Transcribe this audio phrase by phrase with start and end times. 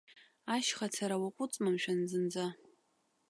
[0.55, 2.45] Ашьха ацара уаҟәыҵма, мшәан, зынӡа?